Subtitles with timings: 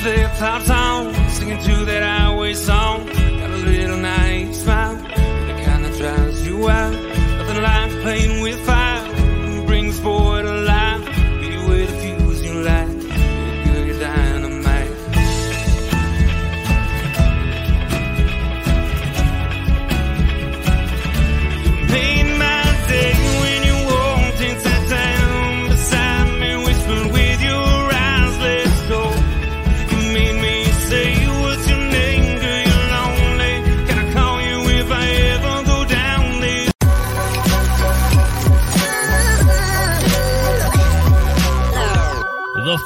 [0.00, 3.17] flip flops on, singing to that highway song.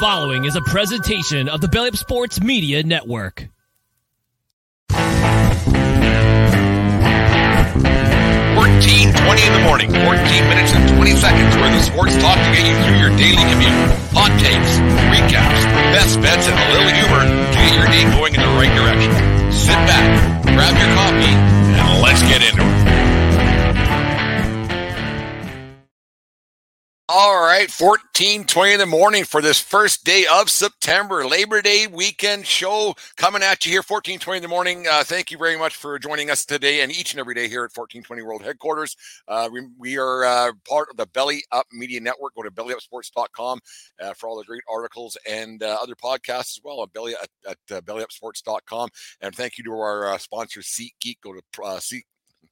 [0.01, 3.49] Following is a presentation of the Belly Up Sports Media Network.
[8.55, 10.05] Fourteen twenty in the morning, 14
[10.49, 13.75] minutes and 20 seconds where the sports talk to get you through your daily commute.
[14.15, 14.73] Hot takes,
[15.11, 18.73] recaps, best bets, and a little humor to get your day going in the right
[18.77, 19.11] direction.
[19.53, 22.92] Sit back, grab your coffee, and let's get into it.
[27.53, 32.95] Right, 1420 in the morning for this first day of September, Labor Day weekend show
[33.17, 34.87] coming at you here, 1420 in the morning.
[34.91, 37.63] Uh, thank you very much for joining us today and each and every day here
[37.65, 38.97] at 1420 World Headquarters.
[39.29, 42.35] Uh, we, we are uh, part of the Belly Up Media Network.
[42.35, 43.61] Go to bellyupsports.com
[44.03, 47.29] uh, for all the great articles and uh, other podcasts as well on belly at,
[47.47, 48.89] at uh, bellyupsports.com.
[49.21, 51.17] And thank you to our sponsor, SeatGeek.
[51.23, 52.07] Go to uh, Seat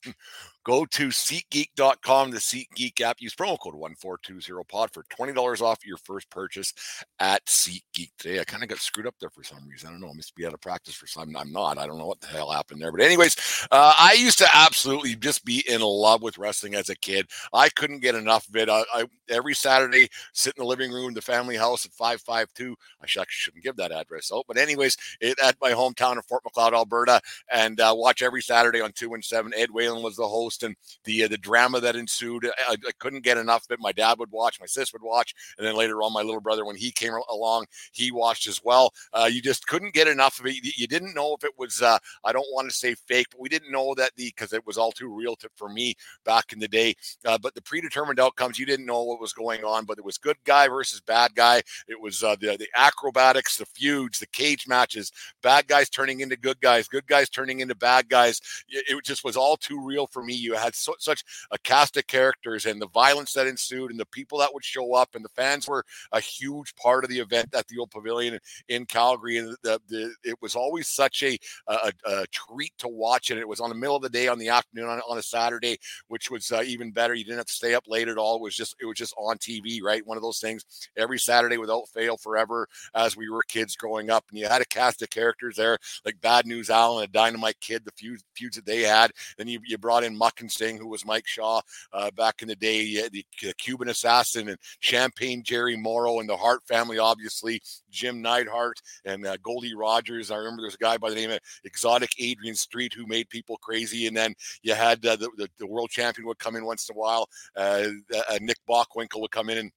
[0.63, 3.17] Go to SeatGeek.com, the SeatGeek app.
[3.21, 6.75] Use promo code 1420pod for $20 off your first purchase
[7.19, 8.41] at SeatGeek today.
[8.41, 9.89] I kind of got screwed up there for some reason.
[9.89, 10.11] I don't know.
[10.11, 11.35] I must be out of practice for some.
[11.35, 11.79] I'm not.
[11.79, 12.93] I don't know what the hell happened there.
[12.93, 16.97] But, anyways, uh, I used to absolutely just be in love with wrestling as a
[16.97, 17.31] kid.
[17.55, 18.69] I couldn't get enough of it.
[18.69, 22.77] I, I every Saturday sit in the living room, the family house at 552.
[23.01, 24.45] I actually shouldn't give that address out.
[24.47, 28.83] But, anyways, it, at my hometown of Fort Macleod, Alberta, and uh, watch every Saturday
[28.83, 29.53] on 2 and 7.
[29.57, 32.47] Ed Whalen was the host and the uh, the drama that ensued.
[32.69, 33.81] I, I, couldn't get enough of it.
[33.81, 36.65] My dad would watch, my sis would watch, and then later on, my little brother,
[36.65, 38.93] when he came along, he watched as well.
[39.13, 40.57] Uh, you just couldn't get enough of it.
[40.77, 41.83] You, didn't know if it was.
[41.83, 44.67] Uh, I don't want to say fake, but we didn't know that the because it
[44.67, 45.95] was all too real to, for me
[46.25, 46.95] back in the day.
[47.25, 49.85] Uh, but the predetermined outcomes, you didn't know what was going on.
[49.85, 51.63] But it was good guy versus bad guy.
[51.89, 56.37] It was uh, the the acrobatics, the feuds, the cage matches, bad guys turning into
[56.37, 58.41] good guys, good guys turning into bad guys.
[58.69, 60.35] It just was all too real for me.
[60.41, 64.07] You had so, such a cast of characters and the violence that ensued and the
[64.07, 67.55] people that would show up and the fans were a huge part of the event
[67.55, 69.39] at the old pavilion in Calgary.
[69.39, 73.31] And the, the it was always such a, a, a treat to watch.
[73.31, 75.23] And it was on the middle of the day on the afternoon on, on a
[75.23, 77.15] Saturday which was uh, even better.
[77.15, 78.37] You didn't have to stay up late at all.
[78.37, 80.07] It was just it was just on TV right?
[80.07, 80.65] One of those things
[80.97, 84.25] every Saturday without fail forever as we were kids growing up.
[84.31, 87.85] And you had a cast of characters there like Bad News Allen a Dynamite Kid
[87.85, 89.13] the feuds, feuds that they had.
[89.39, 91.61] Then you, you brought in and Singh who was Mike Shaw
[91.93, 96.37] uh, back in the day, the, the, Cuban Assassin and Champagne Jerry Morrow and the
[96.37, 97.61] Hart family, obviously
[97.91, 100.31] Jim Neidhart and uh, Goldie Rogers.
[100.31, 103.57] I remember there's a guy by the name of Exotic Adrian Street who made people
[103.59, 106.89] crazy, and then you had uh, the, the, the world champion would come in once
[106.89, 107.29] in a while.
[107.57, 109.73] Uh, uh, Nick Bockwinkel would come in and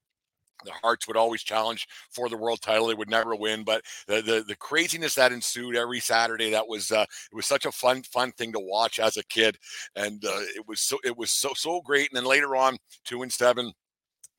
[0.66, 2.88] the Harts would always challenge for the world title.
[2.88, 6.92] They would never win, but the the, the craziness that ensued every Saturday that was
[6.92, 9.58] uh, it was such a fun fun thing to watch as a kid,
[9.96, 12.10] and uh, it was so it was so so great.
[12.12, 13.74] And then later on, two and seven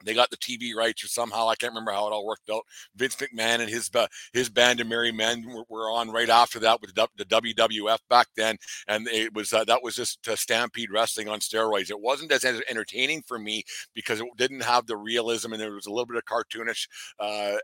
[0.05, 2.63] they got the TV rights or somehow I can't remember how it all worked out.
[2.97, 6.59] Vince McMahon and his uh, his band of merry men were, were, on right after
[6.61, 8.57] that with the, WWF back then,
[8.89, 11.91] and it was uh, that was just uh, Stampede Wrestling on steroids.
[11.91, 13.65] It wasn't as entertaining for me
[13.95, 16.89] because it didn't have the realism and there was a little bit of cartoonish
[17.19, 17.57] uh,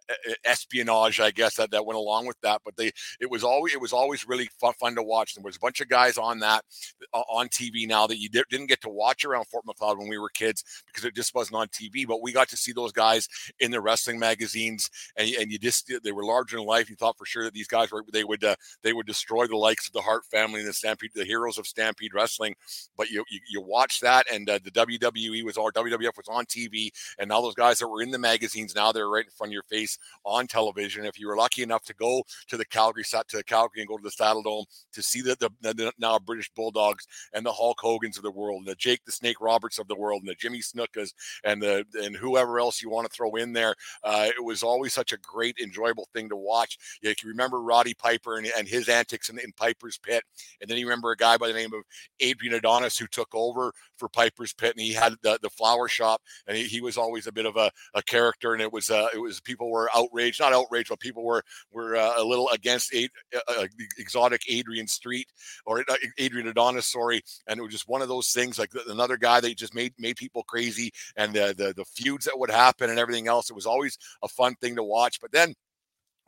[0.45, 2.61] espionage, I guess, that, that went along with that.
[2.65, 5.35] But they it was always it was always really fun, fun to watch.
[5.35, 6.65] There was a bunch of guys on that
[7.13, 10.19] uh, on TV now that you didn't get to watch around Fort Macleod when we
[10.19, 12.93] were kids because it just wasn't on TV, but we we got to see those
[12.93, 13.29] guys
[13.59, 16.89] in the wrestling magazines, and, and you just they were larger than life.
[16.89, 19.57] You thought for sure that these guys were they would uh, they would destroy the
[19.57, 22.55] likes of the Hart family and the Stampede, the heroes of Stampede Wrestling.
[22.97, 26.47] But you you, you watch that, and uh, the WWE was or WWF was on
[26.47, 29.51] TV, and all those guys that were in the magazines now they're right in front
[29.51, 31.05] of your face on television.
[31.05, 34.03] If you were lucky enough to go to the Calgary to Calgary and go to
[34.03, 38.23] the Saddledome to see the, the, the now British Bulldogs and the Hulk Hogan's of
[38.23, 41.13] the world, and the Jake the Snake Roberts of the world, and the Jimmy Snukas
[41.45, 43.75] and the and whoever else you want to throw in there.
[44.05, 46.79] Uh, it was always such a great, enjoyable thing to watch.
[47.03, 50.23] You remember Roddy Piper and, and his antics in, in Piper's Pit,
[50.61, 51.83] and then you remember a guy by the name of
[52.21, 56.23] Adrian Adonis who took over for Piper's Pit, and he had the, the flower shop,
[56.47, 59.09] and he, he was always a bit of a, a character, and it was uh,
[59.15, 61.43] it was people were outraged, not outraged, but people were
[61.73, 63.67] were uh, a little against uh, uh
[63.99, 65.29] exotic Adrian Street
[65.67, 69.17] or uh, Adrian Adonis, sorry, and it was just one of those things like another
[69.17, 72.91] guy that just made made people crazy, and the the, the feuds that would happen
[72.91, 73.51] and everything else.
[73.51, 75.55] It was always a fun thing to watch, but then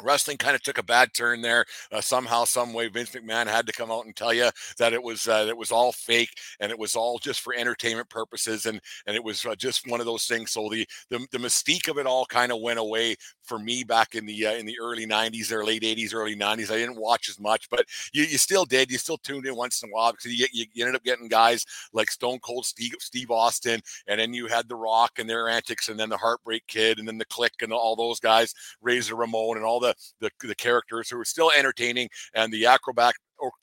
[0.03, 3.67] wrestling kind of took a bad turn there uh, somehow some way vince mcmahon had
[3.67, 6.71] to come out and tell you that it was uh, it was all fake and
[6.71, 10.07] it was all just for entertainment purposes and and it was uh, just one of
[10.07, 10.53] those things.
[10.53, 14.15] So the, the the mystique of it all kind of went away for me back
[14.15, 17.29] in the uh, in the early 90s or late 80s early 90s i didn't watch
[17.29, 18.91] as much but you, you still did.
[18.91, 21.29] You still tuned in once in a while because you, you, you ended up getting
[21.29, 25.49] guys like stone cold steve, steve austin and then you had the rock and their
[25.49, 29.17] antics and then the heartbreak kid and then the Kliq, and all those guys razor
[29.17, 33.15] ramon and all the the, the characters who are still entertaining and the acrobat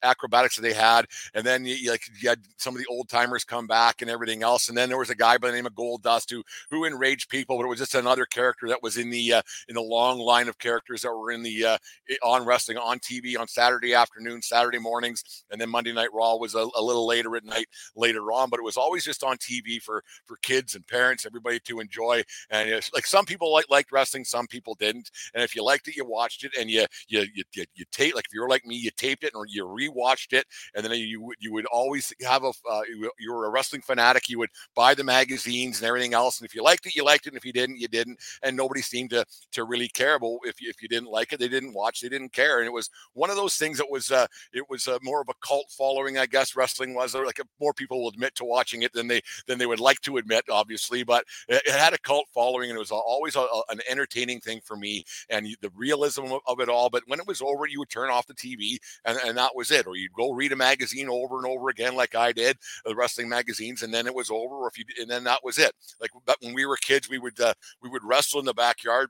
[0.04, 3.44] acrobatics that they had, and then you, like you had some of the old timers
[3.44, 5.74] come back and everything else, and then there was a guy by the name of
[5.74, 9.34] Goldust who who enraged people, but it was just another character that was in the
[9.34, 11.78] uh, in the long line of characters that were in the uh,
[12.24, 16.56] on wrestling on TV on Saturday afternoon, Saturday mornings, and then Monday Night Raw was
[16.56, 19.82] a, a little later at night later on, but it was always just on TV
[19.82, 22.24] for for kids and parents, everybody to enjoy.
[22.50, 25.88] And it's like some people like liked wrestling, some people didn't, and if you liked
[25.88, 28.50] it, you watched it, and you you you you, you tape like if you were
[28.50, 30.46] like me, you taped it or you rewatched it,
[30.76, 32.82] and then you you would always have a uh,
[33.20, 34.30] you were a wrestling fanatic.
[34.30, 37.26] You would buy the magazines and everything else, and if you liked it, you liked
[37.28, 38.20] it, and if you didn't, you didn't.
[38.44, 41.40] And nobody seemed to to really care about if you, if you didn't like it,
[41.40, 42.60] they didn't watch, they didn't care.
[42.60, 45.30] And it was one of those things that was uh, it was uh, more of
[45.30, 46.56] a cult following, I guess.
[46.56, 49.80] Wrestling was like more people will admit to watching it than they than they would
[49.80, 51.04] like to admit, obviously.
[51.04, 54.40] But it, it had a cult following, and it was always a, a, an entertaining
[54.40, 56.90] thing for me, and the realism of, of, it all.
[56.90, 59.59] But when it was over, you would turn off the TV, and, and that was
[59.72, 62.96] it, or you'd go read a magazine over and over again, like I did, the
[62.96, 64.56] wrestling magazines, and then it was over.
[64.56, 65.74] Or if you, and then that was it.
[66.00, 69.10] Like but when we were kids, we would uh, we would wrestle in the backyard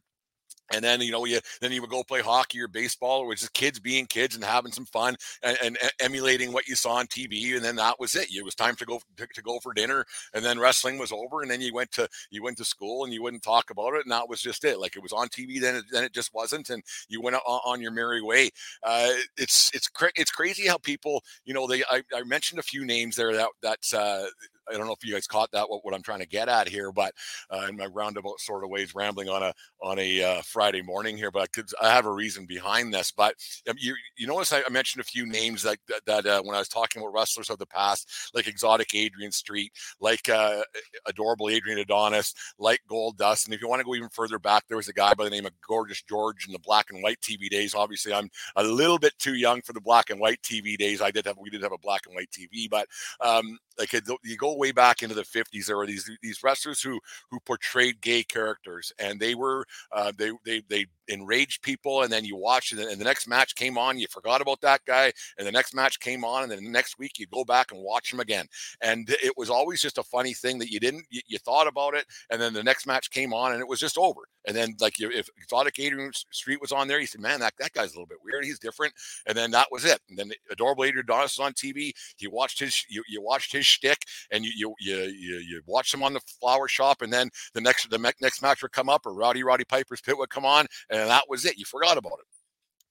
[0.72, 3.54] and then you know you then you would go play hockey or baseball or just
[3.54, 7.56] kids being kids and having some fun and, and, emulating what you saw on tv
[7.56, 8.30] and then that was it.
[8.32, 11.42] It was time to go to, to, go for dinner and then wrestling was over
[11.42, 14.06] and then you went to you went to school and you wouldn't talk about it
[14.06, 14.80] and that was just it.
[14.80, 17.60] Like it was on tv then it, then it just wasn't and you went on,
[17.66, 18.50] on your merry way.
[18.84, 22.86] Uh, it's it's it's crazy how people you know they I, I mentioned a few
[22.86, 24.28] names there that that's uh,
[24.70, 26.68] I don't know if you guys caught that what, what I'm trying to get at
[26.68, 27.14] here, but
[27.50, 31.18] uh, in my roundabout sort of ways, rambling on a on a uh, Friday morning
[31.18, 31.50] here, but
[31.82, 33.12] I, I have a reason behind this.
[33.12, 33.36] But
[33.70, 36.68] um, you you notice I, mentioned a few names that, that uh, when I was
[36.68, 40.62] talking about wrestlers of the past, like exotic Adrian Street, like uh,
[41.06, 44.78] adorable Adrian Adonis, like Goldust, and if you want to go even further back, there
[44.78, 47.50] was a guy by the name of Gorgeous George in the black and white TV
[47.50, 47.74] days.
[47.74, 51.02] Obviously, I'm a little bit too young for the black and white TV days.
[51.02, 52.88] I did have we did have a black and white TV, but
[53.22, 57.00] um, like you go way back into the 50s there were these these wrestlers who
[57.32, 62.24] who portrayed gay characters and they were uh, they they they enraged people and then
[62.24, 65.48] you watch it and the next match came on you forgot about that guy and
[65.48, 68.14] the next match came on and then the next week you go back and watch
[68.14, 68.48] him again.
[68.82, 71.96] And it was always just a funny thing that you didn't you, you thought about
[71.96, 74.22] it and then the next match came on and it was just over.
[74.46, 77.74] And then like if exotic adrian street was on there you said man that, that
[77.74, 78.94] guy's a little bit weird he's different
[79.26, 80.00] and then that was it.
[80.10, 83.66] And then adorable adrian Adonis was on tv you watched his you, you watched his
[83.66, 87.30] shtick and you you you you, you watched him on the flower shop and then
[87.54, 90.46] the next the next match would come up or rowdy roddy piper's pit would come
[90.46, 91.58] on and that was it.
[91.58, 92.39] You forgot about it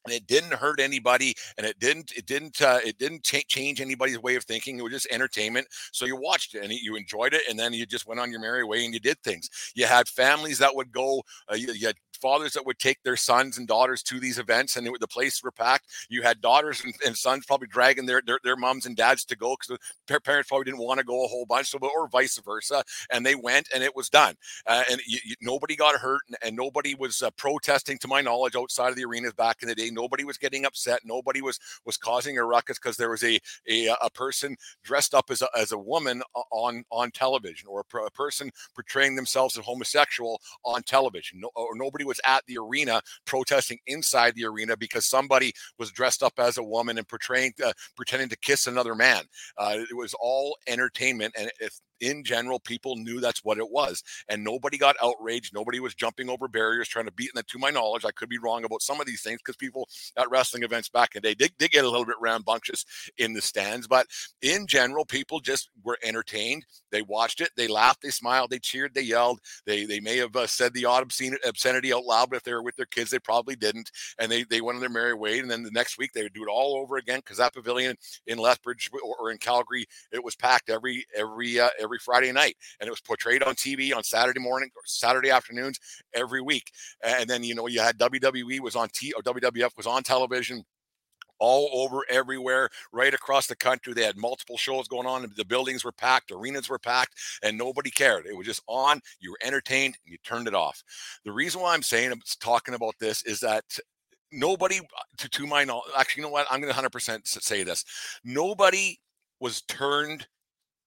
[0.09, 4.19] and it didn't hurt anybody and it didn't it didn't uh, it didn't change anybody's
[4.19, 7.43] way of thinking it was just entertainment so you watched it and you enjoyed it
[7.49, 10.09] and then you just went on your merry way and you did things you had
[10.09, 13.67] families that would go uh, you, you, had fathers that would take their sons and
[13.67, 15.87] daughters to these events, and it, the place were packed.
[16.09, 19.37] You had daughters and, and sons probably dragging their, their, their moms and dads to
[19.37, 22.39] go because the parents probably didn't want to go a whole bunch, so or vice
[22.39, 24.35] versa, and they went, and it was done,
[24.67, 28.21] uh, and you, you, nobody got hurt, and, and nobody was uh, protesting, to my
[28.21, 29.91] knowledge, outside of the arenas back in the day.
[29.99, 31.01] Nobody was getting upset.
[31.05, 33.39] Nobody was was causing a ruckus because there was a,
[33.69, 37.99] a a person dressed up as a, as a woman on on television, or a,
[37.99, 43.01] a person portraying themselves as homosexual on television, no, or nobody was at the arena
[43.27, 47.73] protesting inside the arena because somebody was dressed up as a woman and portraying uh,
[47.97, 49.25] pretending to kiss another man.
[49.57, 54.03] Uh, it was all entertainment, and if in general, people knew that's what it was,
[54.29, 55.55] and nobody got outraged.
[55.55, 57.31] Nobody was jumping over barriers trying to beat.
[57.35, 59.89] And to my knowledge, I could be wrong about some of these things because people
[60.17, 62.85] at wrestling events back in the day did, did get a little bit rambunctious
[63.17, 63.87] in the stands.
[63.87, 64.07] But
[64.43, 66.65] in general, people just were entertained.
[66.91, 69.41] They watched it, they laughed, they smiled, they cheered, they yelled.
[69.67, 72.63] They they may have uh, said the odd obscenity out loud, but if they were
[72.63, 73.91] with their kids, they probably didn't.
[74.19, 75.39] And they they went on their merry way.
[75.39, 77.97] And then the next week they would do it all over again because that pavilion
[78.27, 82.57] in Lethbridge or, or, in Calgary, it was packed every every uh, every Friday night,
[82.81, 85.79] and it was portrayed on TV on Saturday morning or Saturday afternoons
[86.15, 86.71] every week.
[87.03, 90.65] And then you know you had WWE was on T or WWF was on television
[91.39, 93.93] all over everywhere, right across the country.
[93.93, 95.25] They had multiple shows going on.
[95.25, 98.27] And the buildings were packed, arenas were packed, and nobody cared.
[98.27, 99.01] It was just on.
[99.21, 100.83] You were entertained, and you turned it off.
[101.25, 103.65] The reason why I'm saying I'm talking about this is that
[104.33, 104.81] nobody,
[105.19, 106.47] to, to my knowledge, actually, you know what?
[106.51, 107.85] I'm going to 100% say this.
[108.25, 108.99] Nobody
[109.41, 110.27] was turned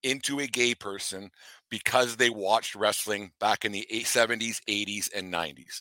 [0.02, 1.30] into a gay person
[1.70, 5.80] because they watched wrestling back in the 70s, 80s, and 90s.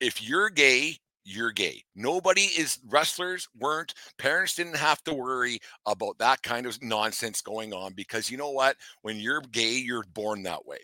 [0.00, 1.82] If you're gay, you're gay.
[1.94, 7.74] Nobody is wrestlers weren't parents didn't have to worry about that kind of nonsense going
[7.74, 10.78] on because you know what when you're gay you're born that way.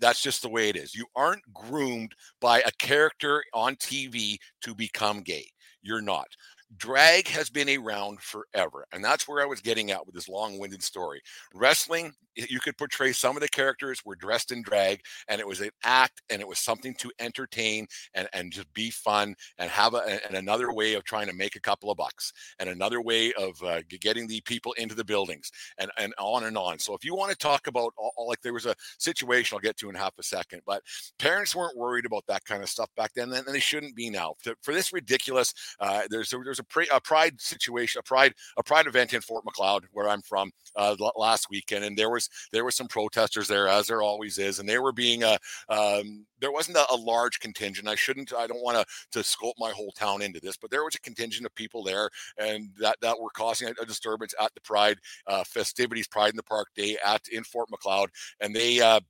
[0.00, 0.94] that's just the way it is.
[0.94, 5.46] You aren't groomed by a character on TV to become gay.
[5.82, 6.28] You're not
[6.76, 10.82] drag has been around forever and that's where i was getting at with this long-winded
[10.82, 11.20] story.
[11.54, 15.60] Wrestling you could portray some of the characters were dressed in drag and it was
[15.60, 19.94] an act and it was something to entertain and, and just be fun and have
[19.94, 23.32] a, and another way of trying to make a couple of bucks and another way
[23.34, 26.78] of uh, getting the people into the buildings and, and on and on.
[26.78, 29.76] So if you want to talk about all, like there was a situation i'll get
[29.76, 30.82] to in half a second but
[31.18, 34.34] parents weren't worried about that kind of stuff back then and they shouldn't be now.
[34.62, 38.86] For this ridiculous uh, there's there's a, pre, a pride situation a pride a pride
[38.86, 42.64] event in fort Macleod where i'm from uh, last weekend and there was was there
[42.64, 45.38] were some protesters there, as there always is, and they were being a
[45.68, 47.88] um, there wasn't a, a, large contingent.
[47.88, 50.84] I shouldn't, I don't want to to scope my whole town into this, but there
[50.84, 54.54] was a contingent of people there, and that that were causing a, a disturbance at
[54.54, 58.80] the Pride uh, festivities, Pride in the Park Day at in Fort Macleod, and they
[58.80, 59.00] uh,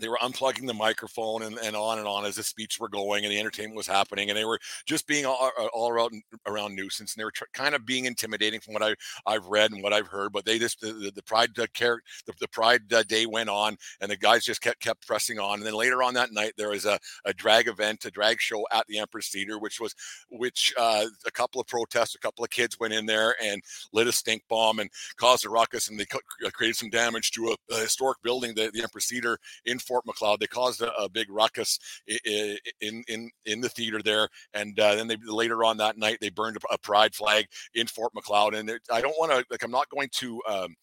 [0.00, 3.24] they were unplugging the microphone and, and on and on as the speech were going
[3.24, 7.14] and the entertainment was happening and they were just being all, all around around nuisance
[7.14, 8.94] and they were tr- kind of being intimidating from what I
[9.26, 12.00] I've read and what I've heard but they just the, the, the pride uh, care
[12.26, 15.58] the, the pride uh, day went on and the guys just kept kept pressing on
[15.58, 18.64] and then later on that night there was a, a drag event a drag show
[18.72, 19.94] at the Empress Theater which was
[20.30, 24.06] which uh, a couple of protests a couple of kids went in there and lit
[24.06, 27.74] a stink bomb and caused a ruckus and they uh, created some damage to a,
[27.74, 30.38] a historic building the, the Empress Theater in Fort Macleod.
[30.38, 35.08] They caused a, a big ruckus in, in in the theater there, and uh, then
[35.08, 38.54] they later on that night they burned a, a pride flag in Fort Macleod.
[38.54, 40.40] And it, I don't want to like I'm not going to.
[40.48, 40.76] Um,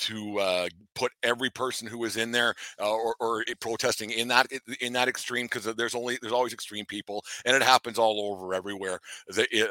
[0.00, 4.46] to uh, put every person who was in there uh, or, or, protesting in that
[4.80, 8.54] in that extreme because there's only there's always extreme people and it happens all over
[8.54, 8.98] everywhere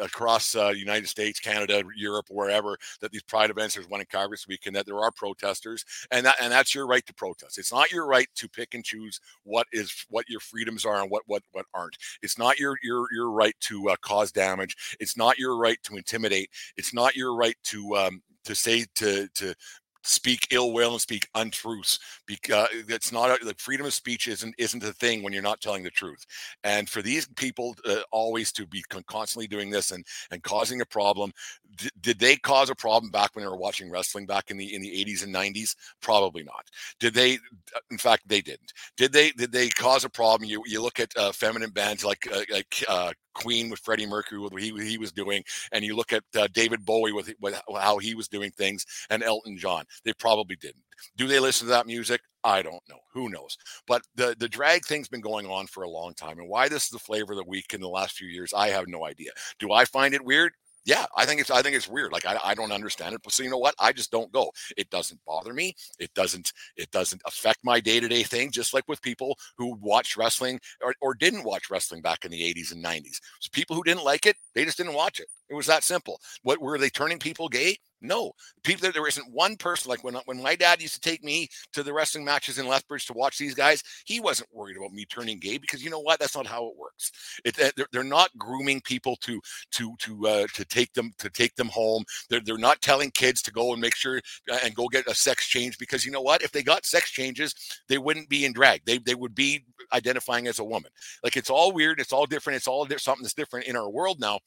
[0.02, 3.76] across uh, United States, Canada, Europe, wherever that these pride events.
[3.76, 6.88] There's one in Calgary this weekend that there are protesters and that and that's your
[6.88, 7.58] right to protest.
[7.58, 11.10] It's not your right to pick and choose what is what your freedoms are and
[11.10, 11.98] what what what aren't.
[12.22, 14.76] It's not your your your right to uh, cause damage.
[15.00, 16.50] It's not your right to intimidate.
[16.78, 19.56] It's not your right to um, to say to to
[20.04, 24.56] speak ill will and speak untruths because it's not a, like freedom of speech isn't
[24.58, 26.26] isn't a thing when you're not telling the truth.
[26.64, 30.86] And for these people uh, always to be constantly doing this and and causing a
[30.86, 31.32] problem
[31.76, 34.74] d- did they cause a problem back when they were watching wrestling back in the
[34.74, 36.66] in the 80s and 90s probably not.
[37.00, 38.74] Did they uh, in fact they didn't.
[38.98, 40.50] Did they did they cause a problem?
[40.50, 44.40] You you look at uh, feminine bands like uh, like uh, Queen with Freddie Mercury
[44.40, 47.60] with what he, he was doing, and you look at uh, David Bowie with, with
[47.76, 49.86] how he was doing things, and Elton John.
[50.04, 50.84] They probably didn't.
[51.16, 52.22] Do they listen to that music?
[52.44, 53.00] I don't know.
[53.14, 53.58] Who knows?
[53.88, 56.84] But the the drag thing's been going on for a long time, and why this
[56.84, 59.32] is the flavor of the week in the last few years, I have no idea.
[59.60, 60.54] Do I find it weird?
[60.86, 62.12] Yeah, I think it's I think it's weird.
[62.12, 63.22] Like I, I don't understand it.
[63.24, 63.76] But so you know what?
[63.80, 64.52] I just don't go.
[64.78, 65.76] It doesn't bother me.
[66.00, 68.52] It doesn't it doesn't affect my day to day thing.
[68.52, 72.44] Just like with people who watch wrestling or, or didn't watch wrestling back in the
[72.44, 73.20] 80s and 90s.
[73.40, 75.28] So people who didn't like it, they just didn't watch it.
[75.50, 76.20] It was that simple.
[76.44, 77.78] What were they turning people gay?
[78.02, 78.32] No,
[78.64, 78.90] people.
[78.92, 81.92] There isn't one person like when when my dad used to take me to the
[81.92, 83.84] wrestling matches in Lethbridge to watch these guys.
[84.06, 86.20] He wasn't worried about me turning gay because you know what?
[86.20, 87.12] That's not how it works.
[87.44, 89.42] It, they're, they're not grooming people to
[89.72, 92.06] to to uh, to take them to take them home.
[92.30, 95.16] They're they're not telling kids to go and make sure uh, and go get a
[95.16, 96.42] sex change because you know what?
[96.42, 97.54] If they got sex changes,
[97.90, 98.86] they wouldn't be in drag.
[98.86, 100.92] They they would be identifying as a woman.
[101.22, 102.00] Like it's all weird.
[102.00, 102.56] It's all different.
[102.58, 104.40] It's all something that's different in our world now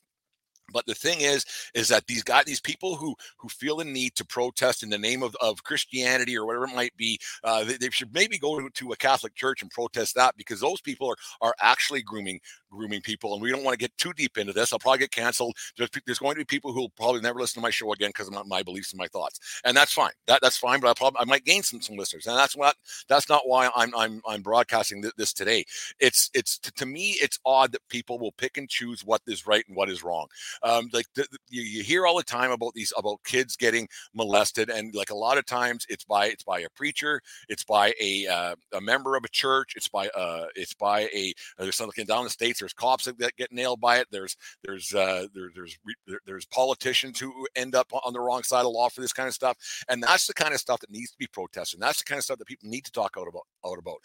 [0.73, 4.15] But the thing is, is that these guys, these people who who feel the need
[4.17, 7.77] to protest in the name of, of Christianity or whatever it might be, uh, they,
[7.77, 11.17] they should maybe go to, a Catholic church and protest that because those people are
[11.41, 14.73] are actually grooming grooming people, and we don't want to get too deep into this.
[14.73, 15.57] I'll probably get canceled.
[15.77, 18.11] There's, there's going to be people who will probably never listen to my show again
[18.11, 20.13] because of my, beliefs and my thoughts, and that's fine.
[20.27, 20.81] That that's fine.
[20.81, 22.77] But I probably I might gain some some listeners, and that's what
[23.09, 25.65] that's not why I'm I'm I'm broadcasting th- this today.
[25.99, 29.65] It's it's to me it's odd that people will pick and choose what is right
[29.67, 30.27] and what is wrong.
[30.65, 33.89] Um, like the, the, you, you hear all the time about these about kids getting
[34.15, 37.95] molested, and like a lot of times it's by it's by a preacher, it's by
[38.01, 41.77] a uh, a member of a church, it's by uh it's by a uh, there's
[41.77, 42.61] something down in the states.
[42.61, 44.09] There's cops that, get nailed by it.
[44.11, 45.77] There's there's uh there, there's
[46.07, 49.29] there, there's politicians who end up on the wrong side of law for this kind
[49.29, 49.57] of stuff,
[49.89, 51.79] and that's the kind of stuff that needs to be protested.
[51.79, 53.99] And that's the kind of stuff that people need to talk out about out about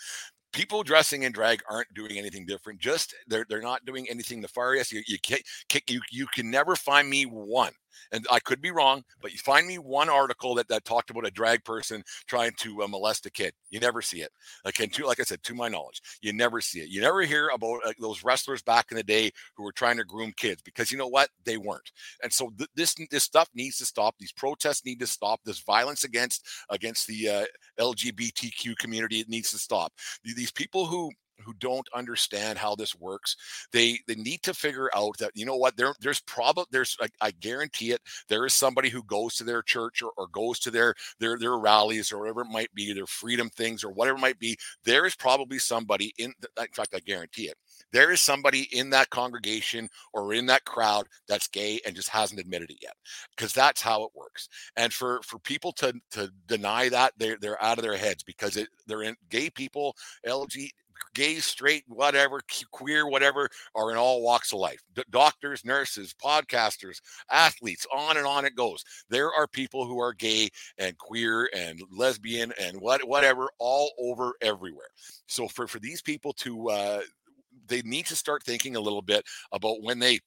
[0.53, 2.79] people dressing in drag aren't doing anything different.
[2.79, 4.91] Just they're they're not doing anything nefarious.
[4.91, 5.41] You you can't
[5.89, 7.71] you you can never find me one
[8.11, 11.27] and I could be wrong, but you find me one article that, that talked about
[11.27, 13.53] a drag person trying to uh, molest a kid.
[13.69, 14.31] You never see it.
[14.65, 16.89] Like, and to, like I said, to my knowledge, you never see it.
[16.89, 20.03] You never hear about uh, those wrestlers back in the day who were trying to
[20.03, 21.29] groom kids because you know what?
[21.45, 21.91] They weren't.
[22.23, 24.15] And so th- this this stuff needs to stop.
[24.19, 25.41] These protests need to stop.
[25.43, 27.45] This violence against against the uh,
[27.79, 29.93] LGBTQ community it needs to stop.
[30.23, 31.11] These people who
[31.43, 33.35] who don't understand how this works
[33.71, 37.07] they they need to figure out that you know what there there's probably there's I,
[37.21, 40.71] I, guarantee it there is somebody who goes to their church or, or goes to
[40.71, 44.21] their their their rallies or whatever it might be their freedom things or whatever it
[44.21, 47.57] might be there is probably somebody in in fact i guarantee it
[47.91, 52.39] there is somebody in that congregation or in that crowd that's gay and just hasn't
[52.39, 52.95] admitted it yet
[53.35, 54.49] because that's how it works.
[54.75, 58.57] And for for people to to deny that they're, they're out of their heads because
[58.57, 60.69] it, they're in gay people lg
[61.13, 64.81] gay, straight, whatever, queer, whatever, are in all walks of life.
[64.93, 66.99] D- doctors, nurses, podcasters,
[67.31, 68.83] athletes, on and on it goes.
[69.09, 74.33] There are people who are gay and queer and lesbian and what whatever all over
[74.41, 74.89] everywhere.
[75.27, 77.01] So for for these people to uh,
[77.67, 80.19] they need to start thinking a little bit about when they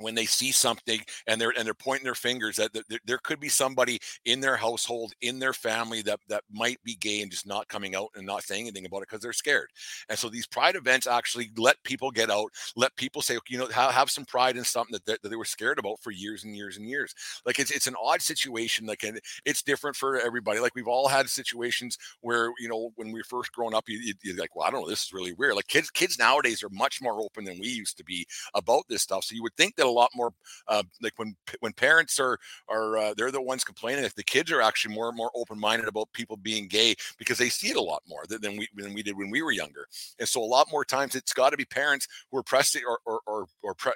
[0.00, 3.38] when they see something and they're and they're pointing their fingers that, that, there could
[3.38, 7.46] be somebody in their household in their family that that might be gay and just
[7.46, 9.68] not coming out and not saying anything about it because they're scared.
[10.08, 13.66] And so these pride events actually let people get out let people say you know
[13.68, 16.44] have, have some pride in something that, that, that they were scared about for years
[16.44, 17.14] and years and years.
[17.44, 20.60] Like it's, it's an odd situation like and it's different for everybody.
[20.60, 24.36] Like we've all had situations where you know when we first growing up you, you're
[24.36, 25.54] like well i don't know this is really weird.
[25.54, 29.02] Like kids kids nowadays are much more open than we used to be about this
[29.02, 29.24] stuff.
[29.24, 30.32] So you would think that a lot more
[30.68, 34.50] uh, like when when parents are are uh, they're the ones complaining if the kids
[34.50, 37.80] are actually more and more open-minded about people being gay because they see it a
[37.80, 39.86] lot more than we than we did when we were younger.
[40.18, 42.98] And so a lot more times it's got to be parents who are pressing or
[43.04, 43.92] or or, or pre-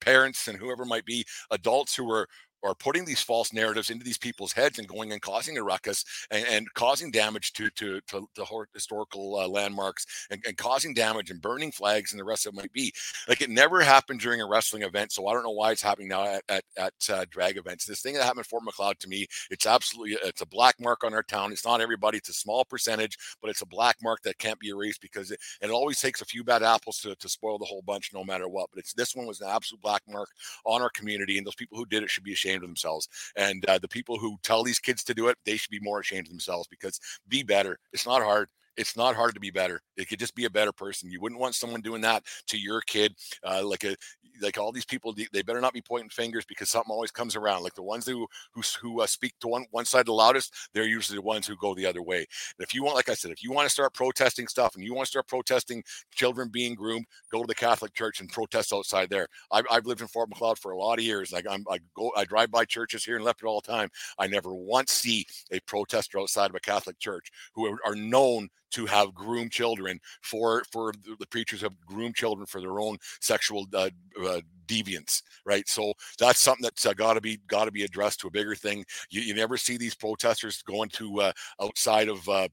[0.00, 2.26] parents and whoever might be adults who are
[2.62, 6.04] are putting these false narratives into these people's heads and going and causing a ruckus
[6.30, 8.44] and, and causing damage to to, to, to
[8.74, 12.56] historical uh, landmarks and, and, causing damage and burning flags and the rest of it
[12.56, 12.92] might be.
[13.28, 16.08] Like it never happened during a wrestling event so i don't know why it's happening
[16.08, 17.84] now at, at, at uh, drag events.
[17.84, 21.04] This thing that happened at fort macleod to me it's absolutely it's a black mark
[21.04, 21.52] on our town.
[21.52, 24.68] It's not everybody it's a small percentage but it's a black mark that can't be
[24.68, 27.82] erased because it, it always takes a few bad apples to, to spoil the whole
[27.82, 30.28] bunch no matter what but it's this one was an absolute black mark
[30.64, 33.08] on our community and those people who did it should be ashamed ashamed of themselves.
[33.36, 36.00] And uh, the people who tell these kids to do it, they should be more
[36.00, 37.78] ashamed of themselves because be better.
[37.92, 38.48] It's not hard.
[38.76, 39.80] It's not hard to be better.
[39.96, 41.10] It could just be a better person.
[41.10, 43.96] You wouldn't want someone doing that to your kid, uh, like a
[44.40, 45.14] like all these people.
[45.32, 47.62] They better not be pointing fingers because something always comes around.
[47.62, 50.84] Like the ones who who who uh, speak to one one side the loudest, they're
[50.84, 52.18] usually the ones who go the other way.
[52.18, 54.84] And if you want, like I said, if you want to start protesting stuff and
[54.84, 58.72] you want to start protesting children being groomed, go to the Catholic Church and protest
[58.72, 59.26] outside there.
[59.50, 61.32] I've, I've lived in Fort Macleod for a lot of years.
[61.32, 63.90] Like I'm, I go, I drive by churches here and left it all the time.
[64.18, 68.86] I never once see a protester outside of a Catholic church who are known to
[68.86, 73.90] have groomed children for for the preachers have groomed children for their own sexual uh,
[74.24, 75.68] uh, deviance right?
[75.68, 78.54] So that's something that's uh, got to be got to be addressed to a bigger
[78.54, 78.84] thing.
[79.10, 82.48] You, you never see these protesters going to uh, outside of uh,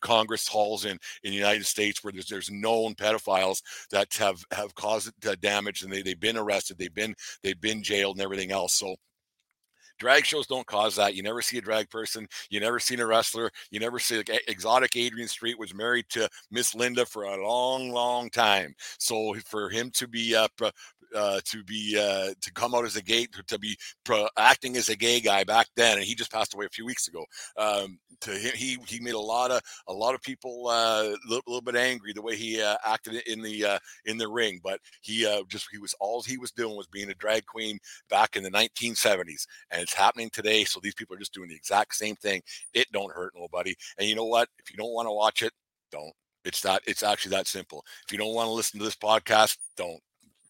[0.00, 4.72] congress halls in in the united states where there's there's known pedophiles that have have
[4.76, 8.52] caused uh, damage and they, they've been arrested they've been they've been jailed and everything
[8.52, 8.74] else.
[8.74, 8.96] So
[10.02, 11.14] drag shows don't cause that.
[11.14, 12.26] You never see a drag person.
[12.50, 13.52] You never seen a wrestler.
[13.70, 17.92] You never see like, exotic Adrian Street was married to Miss Linda for a long,
[17.92, 18.74] long time.
[18.98, 20.48] So for him to be uh,
[21.14, 24.88] uh, to be uh, to come out as a gay to be pro, acting as
[24.88, 27.24] a gay guy back then, and he just passed away a few weeks ago.
[27.56, 31.16] Um, to him, he he made a lot of a lot of people uh, a
[31.28, 34.60] little, little bit angry the way he uh, acted in the uh, in the ring,
[34.62, 37.78] but he uh, just he was all he was doing was being a drag queen
[38.08, 40.64] back in the 1970s, and it's happening today.
[40.64, 42.42] So these people are just doing the exact same thing.
[42.72, 44.48] It don't hurt nobody, and you know what?
[44.58, 45.52] If you don't want to watch it,
[45.90, 46.12] don't.
[46.44, 46.82] It's that.
[46.86, 47.84] It's actually that simple.
[48.06, 50.00] If you don't want to listen to this podcast, don't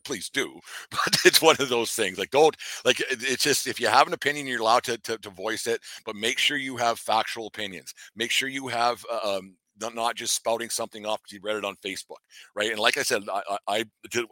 [0.05, 0.59] please do.
[0.91, 2.19] But it's one of those things.
[2.19, 3.03] Like, don't like.
[3.11, 6.17] It's just if you have an opinion, you're allowed to to, to voice it, but
[6.17, 7.93] make sure you have factual opinions.
[8.15, 11.57] Make sure you have uh, um, not, not just spouting something off because you read
[11.57, 12.21] it on Facebook,
[12.55, 12.71] right?
[12.71, 14.27] And like I said, I, I, I did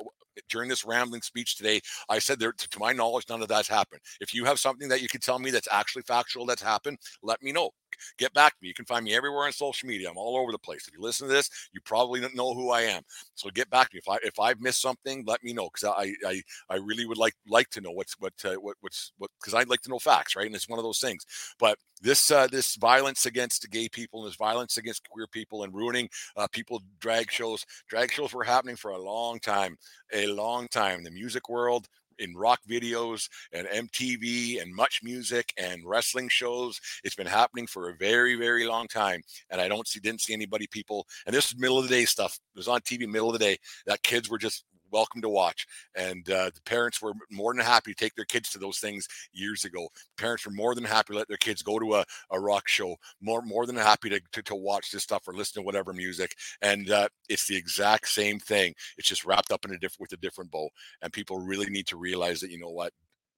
[0.48, 4.00] during this rambling speech today, I said there, to, my knowledge, none of that's happened.
[4.20, 7.42] If you have something that you can tell me that's actually factual that's happened, let
[7.42, 7.70] me know.
[8.18, 8.68] Get back to me.
[8.68, 10.11] You can find me everywhere on social media.
[10.11, 10.87] I'm all over the place.
[10.87, 13.03] If you listen to this, you probably don't know who I am.
[13.35, 14.00] So get back to me.
[14.05, 17.18] If I if I've missed something, let me know because I, I I really would
[17.18, 19.98] like like to know what's what uh, what what's what because I'd like to know
[19.98, 20.46] facts, right?
[20.46, 21.24] And it's one of those things.
[21.59, 25.74] But this uh, this violence against gay people and this violence against queer people and
[25.74, 29.76] ruining uh, people drag shows drag shows were happening for a long time
[30.12, 31.88] a long time the music world
[32.20, 36.80] in rock videos and MTV and MuchMusic and wrestling shows.
[37.04, 39.22] It's been happening for a very, very long time.
[39.50, 42.04] And I don't see, didn't see anybody, people, and this is middle of the day
[42.04, 42.38] stuff.
[42.54, 43.56] It was on TV middle of the day
[43.87, 45.66] that kids were just welcome to watch.
[45.94, 49.07] And uh, the parents were more than happy to take their kids to those things
[49.33, 49.88] years ago.
[50.16, 52.96] Parents were more than happy to let their kids go to a, a rock show,
[53.20, 56.35] more more than happy to, to, to watch this stuff or listen to whatever music.
[56.62, 58.74] And uh, it's the exact same thing.
[58.96, 60.68] It's just wrapped up in a different with a different bow.
[61.03, 62.92] And people really need to realize that you know what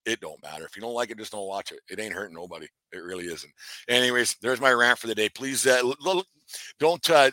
[0.05, 0.65] it don't matter.
[0.65, 1.81] If you don't like it, just don't watch it.
[1.89, 2.67] It ain't hurting nobody.
[2.93, 3.53] It really isn't.
[3.89, 5.29] Anyways, there's my rant for the day.
[5.29, 5.93] Please uh,
[6.79, 7.31] don't uh,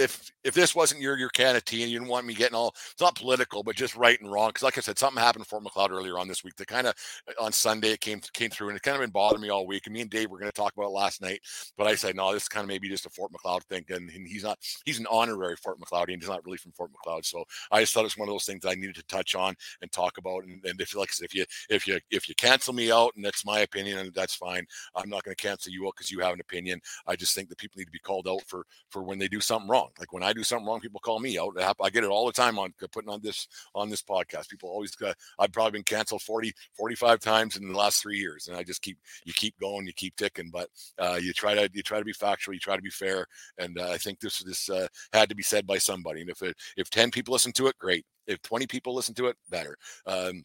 [0.00, 2.54] if if this wasn't your your can of tea and you didn't want me getting
[2.54, 5.46] all it's not political but just right and wrong because like i said something happened
[5.46, 6.94] for macleod earlier on this week that kind of
[7.28, 9.66] uh, on sunday it came came through and it kind of been bothering me all
[9.66, 11.40] week and me and dave were going to talk about it last night
[11.76, 14.10] but i said no this is kind of maybe just a fort macleod thing and,
[14.10, 17.44] and he's not he's an honorary fort macleodian he's not really from fort macleod so
[17.70, 19.90] i just thought it's one of those things that i needed to touch on and
[19.92, 23.12] talk about and, and if like if you if you if you cancel me out
[23.16, 26.10] and that's my opinion and that's fine i'm not going to cancel you out because
[26.10, 28.64] you have an opinion i just think that people need to be called out for
[28.90, 31.38] for when they do something wrong like when i do something wrong, people call me
[31.38, 31.54] out.
[31.80, 34.48] I get it all the time on putting on this on this podcast.
[34.48, 38.48] People always, uh, I've probably been canceled 40, 45 times in the last three years,
[38.48, 40.50] and I just keep you keep going, you keep ticking.
[40.50, 43.26] But uh, you try to you try to be factual, you try to be fair,
[43.58, 46.20] and uh, I think this this uh, had to be said by somebody.
[46.20, 48.04] And if it, if ten people listen to it, great.
[48.26, 49.76] If twenty people listen to it, better.
[50.06, 50.44] Um,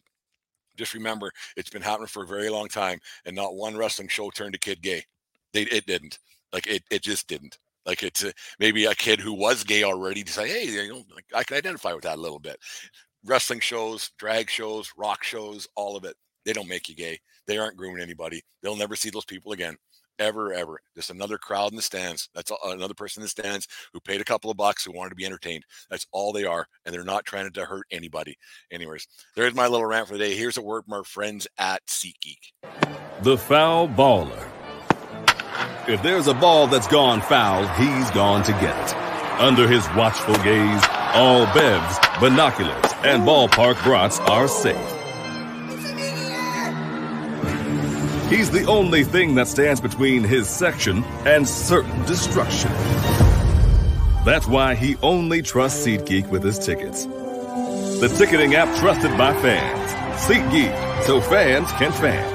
[0.76, 4.30] just remember, it's been happening for a very long time, and not one wrestling show
[4.30, 5.04] turned a kid gay.
[5.52, 6.18] They, it didn't.
[6.52, 7.58] Like it, it just didn't.
[7.86, 11.02] Like it's a, maybe a kid who was gay already to say, hey, you know,
[11.34, 12.56] I can identify with that a little bit.
[13.24, 16.14] Wrestling shows, drag shows, rock shows, all of it.
[16.44, 17.18] They don't make you gay.
[17.46, 18.42] They aren't grooming anybody.
[18.62, 19.76] They'll never see those people again.
[20.18, 20.78] Ever, ever.
[20.94, 22.28] Just another crowd in the stands.
[22.34, 25.16] That's another person in the stands who paid a couple of bucks who wanted to
[25.16, 25.64] be entertained.
[25.90, 26.66] That's all they are.
[26.84, 28.36] And they're not trying to hurt anybody.
[28.70, 30.36] Anyways, there's my little rant for the day.
[30.36, 32.52] Here's a word from our friends at SeatGeek.
[33.22, 34.53] The foul baller.
[35.86, 38.96] If there's a ball that's gone foul, he's gone to get it.
[39.38, 44.74] Under his watchful gaze, all bevs, binoculars, and ballpark brats are safe.
[48.30, 52.72] He's the only thing that stands between his section and certain destruction.
[54.24, 57.04] That's why he only trusts SeatGeek with his tickets.
[57.04, 59.90] The ticketing app trusted by fans.
[60.24, 62.33] SeatGeek, so fans can fan.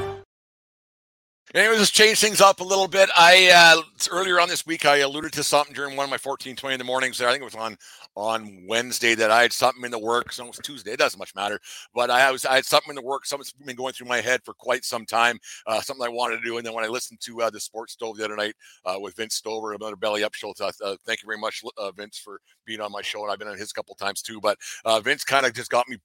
[1.56, 3.10] Anyways, let's change things up a little bit.
[3.18, 3.82] I uh,
[4.12, 6.84] earlier on this week I alluded to something during one of my 1420 in the
[6.84, 7.18] mornings.
[7.18, 7.76] There, I think it was on
[8.16, 10.36] on Wednesday that I had something in the works.
[10.36, 10.92] So it was Tuesday.
[10.92, 11.60] It doesn't much matter.
[11.96, 13.30] But I was I had something in the works.
[13.30, 15.40] Something's been going through my head for quite some time.
[15.66, 16.58] Uh, something I wanted to do.
[16.58, 18.54] And then when I listened to uh, the Sports Stove the other night
[18.86, 20.72] uh, with Vince Stover, another Belly Up show, uh,
[21.08, 23.24] thank you very much, uh, Vince, for being on my show.
[23.24, 24.40] And I've been on his couple times too.
[24.40, 24.60] But
[25.02, 25.98] Vince kind of just got me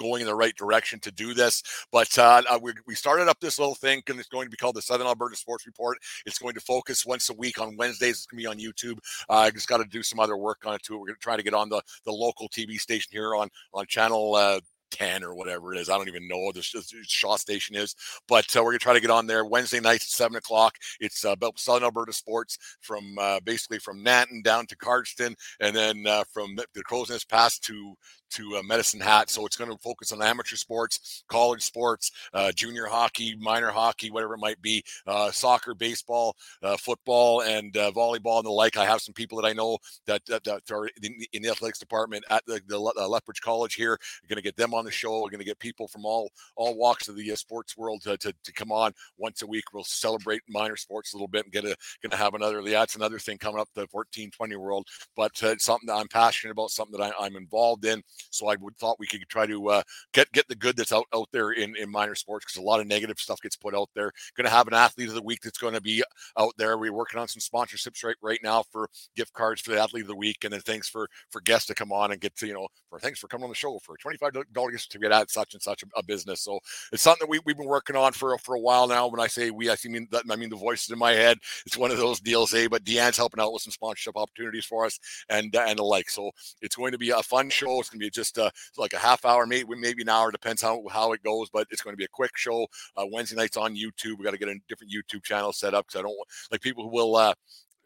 [0.00, 1.62] going in the right direction to do this.
[1.92, 4.56] But uh, uh, we, we started up this little thing, and it's going to be
[4.56, 5.98] called the Southern Alberta Sports Report.
[6.26, 8.16] It's going to focus once a week on Wednesdays.
[8.16, 8.98] It's going to be on YouTube.
[9.28, 10.94] Uh, I just got to do some other work on it too.
[10.94, 13.86] We're going to try to get on the the local TV station here on on
[13.86, 14.60] channel uh,
[14.90, 15.88] 10 or whatever it is.
[15.88, 16.62] I don't even know what the
[17.02, 17.94] Shaw station is,
[18.28, 20.76] but uh, we're gonna try to get on there Wednesday nights at seven o'clock.
[21.00, 25.74] It's uh, about Southern Alberta sports from uh, basically from Nanton down to Cardston, and
[25.74, 27.96] then uh, from the, the Crowsnest Pass to
[28.30, 29.30] to uh, Medicine Hat.
[29.30, 34.10] So it's going to focus on amateur sports, college sports, uh, junior hockey, minor hockey,
[34.10, 38.76] whatever it might be, uh, soccer, baseball, uh, football, and uh, volleyball and the like.
[38.76, 41.78] I have some people that I know that, that, that are in, in, the athletics
[41.78, 43.98] department at the, the uh, Lethbridge College here.
[44.28, 45.22] Going to get them on the show.
[45.22, 48.32] We're going to get people from all all walks of the sports world to, to,
[48.44, 49.64] to, come on once a week.
[49.72, 52.60] We'll celebrate minor sports a little bit and get a going to have another.
[52.62, 56.08] Yeah, it's another thing coming up the 14 20 world, but it's something that I'm
[56.08, 58.02] passionate about, something that I, I'm involved in.
[58.30, 61.06] So I would thought we could try to uh, get get the good that's out
[61.14, 63.90] out there in in minor sports because a lot of negative stuff gets put out
[63.94, 64.12] there.
[64.36, 66.02] Going to have an athlete of the week that's going to be
[66.38, 66.78] out there.
[66.78, 70.08] We're working on some sponsorships right right now for gift cards for the athlete of
[70.08, 72.54] the week, and then thanks for for guests to come on and get to you
[72.54, 75.30] know for thanks for coming on the show for twenty five dollars to get at
[75.30, 76.40] such and such a, business.
[76.40, 76.58] So
[76.92, 79.06] it's something that we we've been working on for for a while now.
[79.06, 81.38] When I say we, I mean that I mean the voices in my head.
[81.66, 82.68] It's one of those deals, eh?
[82.68, 86.10] But Deanne's helping out with some sponsorship opportunities for us and and the like.
[86.10, 86.30] So
[86.62, 87.80] it's going to be a fun show.
[87.80, 88.38] It's going to be just
[88.76, 91.50] like a half hour, maybe maybe an hour, depends how how it goes.
[91.50, 92.66] But it's going to be a quick show.
[92.96, 94.18] Uh, Wednesday nights on YouTube.
[94.18, 96.16] We got to get a different YouTube channel set up because I don't
[96.50, 97.34] like people who will uh,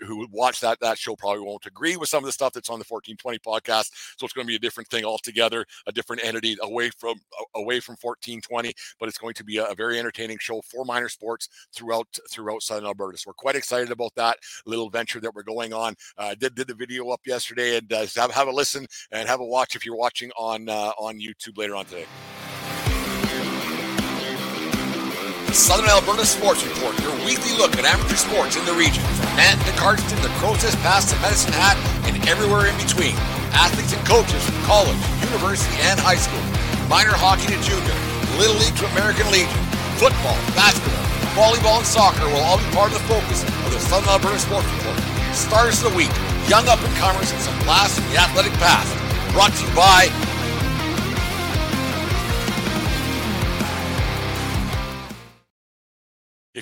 [0.04, 2.78] who watch that that show probably won't agree with some of the stuff that's on
[2.78, 3.90] the 1420 podcast.
[4.16, 7.20] So it's going to be a different thing altogether, a different entity away from
[7.54, 8.72] away from 1420.
[8.98, 12.62] But it's going to be a, a very entertaining show for minor sports throughout throughout
[12.62, 13.18] Southern Alberta.
[13.18, 15.94] So we're quite excited about that little venture that we're going on.
[16.16, 19.40] Uh, did did the video up yesterday and uh, have have a listen and have
[19.40, 22.06] a watch if you're watching on uh, on YouTube later on today.
[25.54, 29.06] Southern Alberta Sports Report, your weekly look at amateur sports in the region.
[29.14, 31.78] From Nanton to Cardston, the Crowsnest past to Medicine Hat,
[32.10, 33.14] and everywhere in between.
[33.54, 36.42] Athletes and coaches from college, university, and high school.
[36.90, 37.94] Minor hockey to junior,
[38.34, 39.62] Little League to American Legion.
[39.94, 41.06] Football, basketball,
[41.38, 44.66] volleyball, and soccer will all be part of the focus of the Southern Alberta Sports
[44.82, 44.98] Report.
[45.30, 46.10] Stars of the week,
[46.50, 48.90] young up-and-comers, and some blasts from the athletic path.
[49.30, 50.10] Brought to you by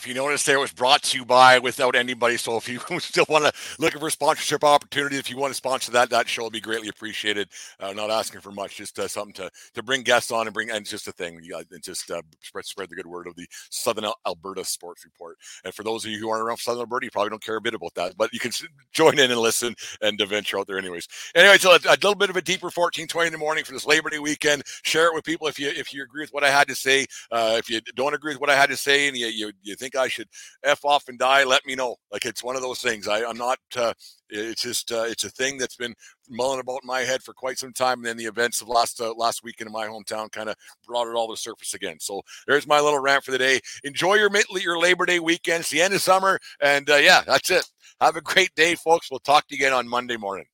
[0.02, 2.36] if you notice there it was brought to you by without anybody.
[2.36, 5.92] So if you still want to looking for sponsorship opportunities if you want to sponsor
[5.92, 7.48] that that show will be greatly appreciated.
[7.78, 10.72] Uh, not asking for much just uh, something to to bring guests on and bring
[10.72, 11.38] and just a thing.
[11.40, 15.38] You and just uh, spread spread the good word of the southern alberta sports report.
[15.64, 17.60] And for those of you who aren't around southern alberta you probably don't care a
[17.60, 18.50] bit about that but you can
[18.90, 21.06] join in and listen and venture out there anyways.
[21.36, 23.86] Anyway so a, a little bit of a deeper 1420 in the morning for this
[23.86, 24.64] labor day weekend.
[24.82, 27.06] Share it with people if you if you agree with what i had to say.
[27.30, 29.76] Uh, if you don't agree with what i had to say and you, you, you
[29.76, 30.28] think I should
[30.64, 31.96] f off and die, let me know.
[32.11, 33.09] Like it's one of those things.
[33.09, 33.59] I, I'm not.
[33.76, 33.92] Uh,
[34.28, 35.94] it's just uh, it's a thing that's been
[36.28, 37.98] mulling about in my head for quite some time.
[37.98, 41.09] And then the events of last uh, last weekend in my hometown kind of brought
[41.09, 41.98] it all to surface again.
[42.00, 43.61] So there's my little rant for the day.
[43.85, 45.61] Enjoy your your Labor Day weekend.
[45.61, 47.64] It's the end of summer, and uh, yeah, that's it.
[48.00, 49.11] Have a great day, folks.
[49.11, 50.46] We'll talk to you again on Monday morning.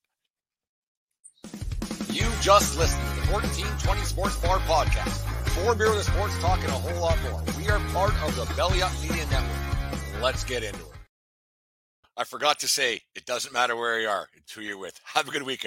[2.11, 5.47] You just listened to the 1420 Sports Bar podcast.
[5.64, 7.42] Four beer with sports talking a whole lot more.
[7.59, 10.23] We are part of the Belly Up Media Network.
[10.23, 10.87] Let's get into it.
[12.16, 14.99] I forgot to say, it doesn't matter where you are, it's who you're with.
[15.05, 15.66] Have a good weekend.